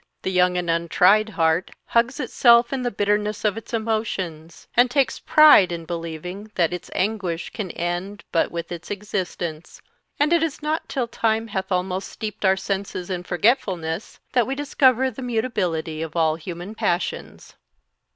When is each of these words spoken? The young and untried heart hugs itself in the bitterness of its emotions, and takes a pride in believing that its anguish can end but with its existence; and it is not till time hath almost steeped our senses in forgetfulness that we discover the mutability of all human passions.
The 0.23 0.31
young 0.31 0.57
and 0.57 0.67
untried 0.67 1.29
heart 1.29 1.69
hugs 1.85 2.19
itself 2.19 2.73
in 2.73 2.81
the 2.81 2.89
bitterness 2.89 3.45
of 3.45 3.55
its 3.55 3.71
emotions, 3.71 4.67
and 4.75 4.89
takes 4.89 5.19
a 5.19 5.23
pride 5.25 5.71
in 5.71 5.85
believing 5.85 6.51
that 6.55 6.73
its 6.73 6.89
anguish 6.95 7.51
can 7.51 7.69
end 7.69 8.23
but 8.31 8.49
with 8.51 8.71
its 8.71 8.89
existence; 8.89 9.79
and 10.19 10.33
it 10.33 10.41
is 10.41 10.59
not 10.63 10.89
till 10.89 11.07
time 11.07 11.49
hath 11.49 11.71
almost 11.71 12.07
steeped 12.09 12.45
our 12.45 12.57
senses 12.57 13.11
in 13.11 13.21
forgetfulness 13.21 14.19
that 14.33 14.47
we 14.47 14.55
discover 14.55 15.11
the 15.11 15.21
mutability 15.21 16.01
of 16.01 16.15
all 16.15 16.35
human 16.35 16.73
passions. 16.73 17.53